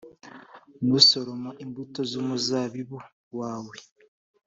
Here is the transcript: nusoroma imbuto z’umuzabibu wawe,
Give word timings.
nusoroma 0.85 1.49
imbuto 1.63 1.99
z’umuzabibu 2.09 2.97
wawe, 3.39 3.75